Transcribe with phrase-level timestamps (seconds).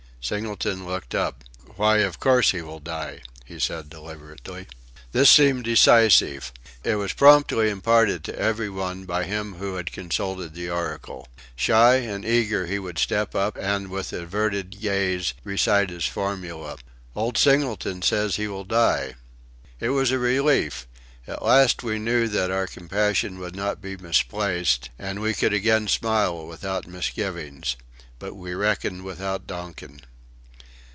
[0.23, 1.43] Singleton looked up.
[1.77, 4.67] "Why, of course he will die," he said deliberately.
[5.13, 6.53] This seemed decisive.
[6.83, 11.27] It was promptly imparted to every one by him who had consulted the oracle.
[11.55, 16.77] Shy and eager, he would step up and with averted gaze recite his formula:
[17.15, 19.15] "Old Singleton says he will die."
[19.79, 20.85] It was a relief!
[21.27, 25.87] At last we knew that our compassion would not be misplaced, and we could again
[25.87, 27.75] smile without misgivings
[28.19, 30.01] but we reckoned without Donkin.